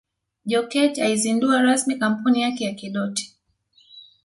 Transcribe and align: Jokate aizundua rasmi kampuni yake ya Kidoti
Jokate 0.51 1.01
aizundua 1.03 1.61
rasmi 1.61 1.95
kampuni 1.95 2.41
yake 2.41 2.63
ya 2.65 2.73
Kidoti 2.73 3.37